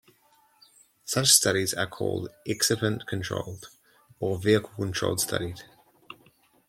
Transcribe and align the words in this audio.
Such 1.05 1.27
studies 1.29 1.75
are 1.75 1.85
called 1.85 2.29
excipient-controlled 2.49 3.65
or 4.19 4.39
vehicle-controlled 4.39 5.19
studies. 5.21 5.61